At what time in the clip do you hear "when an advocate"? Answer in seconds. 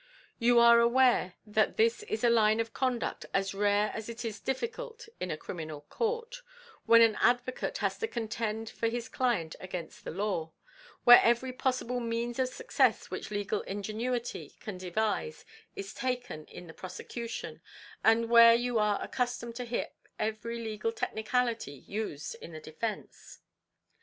6.87-7.77